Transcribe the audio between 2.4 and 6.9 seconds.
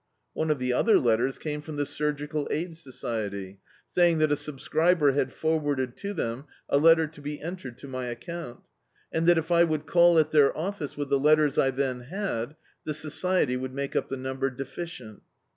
Aid Sodety, saying that a subscriber had forwarded to them a